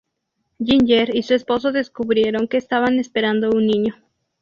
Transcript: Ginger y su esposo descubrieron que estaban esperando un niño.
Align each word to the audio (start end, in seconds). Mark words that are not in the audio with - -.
Ginger 0.59 1.15
y 1.15 1.21
su 1.21 1.35
esposo 1.35 1.71
descubrieron 1.71 2.47
que 2.47 2.57
estaban 2.57 2.97
esperando 2.97 3.51
un 3.51 3.67
niño. 3.67 3.93